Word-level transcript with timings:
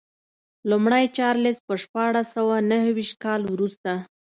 لومړی 0.69 1.05
چارلېز 1.17 1.57
په 1.67 1.73
شپاړس 1.83 2.27
سوه 2.35 2.55
نهویشت 2.71 3.15
کال 3.23 3.41
وروسته. 3.47 3.91